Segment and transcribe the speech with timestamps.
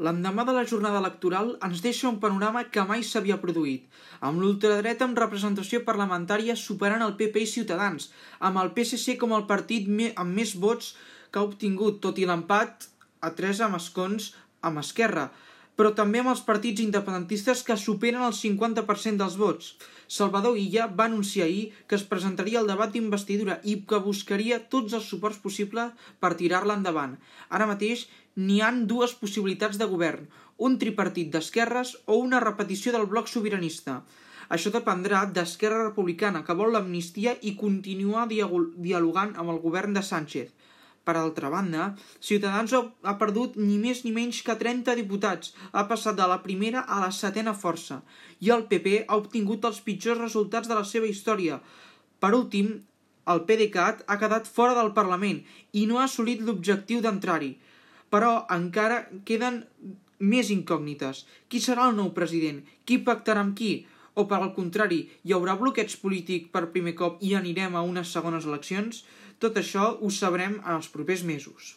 [0.00, 3.84] L'endemà de la jornada electoral ens deixa un panorama que mai s'havia produït,
[4.24, 8.08] amb l'ultradreta amb representació parlamentària superant el PP i Ciutadans,
[8.40, 10.94] amb el PSC com el partit amb més vots
[11.30, 12.88] que ha obtingut, tot i l'empat
[13.20, 14.32] a tres amb escons
[14.62, 15.28] amb Esquerra,
[15.76, 19.72] però també amb els partits independentistes que superen el 50% dels vots.
[20.16, 24.92] Salvador Illa va anunciar ahir que es presentaria al debat d'investidura i que buscaria tots
[24.98, 27.16] els suports possibles per tirar-la endavant.
[27.48, 30.26] Ara mateix n'hi han dues possibilitats de govern,
[30.58, 34.02] un tripartit d'esquerres o una repetició del bloc sobiranista.
[34.52, 40.52] Això dependrà d'Esquerra Republicana, que vol l'amnistia i continuar dialogant amb el govern de Sánchez.
[41.02, 41.88] Per altra banda,
[42.22, 46.84] Ciutadans ha perdut ni més ni menys que 30 diputats, ha passat de la primera
[46.86, 47.98] a la setena força,
[48.38, 51.58] i el PP ha obtingut els pitjors resultats de la seva història.
[52.22, 52.76] Per últim,
[53.32, 55.42] el PDeCAT ha quedat fora del Parlament
[55.78, 57.52] i no ha assolit l'objectiu d'entrar-hi.
[58.12, 59.62] Però encara queden
[60.32, 61.24] més incògnites.
[61.48, 62.60] Qui serà el nou president?
[62.86, 63.72] Qui pactarà amb qui?
[64.14, 68.12] O per al contrari, hi haurà bloqueig polític per primer cop i anirem a unes
[68.12, 69.04] segones eleccions?
[69.40, 71.76] Tot això ho sabrem en els propers mesos.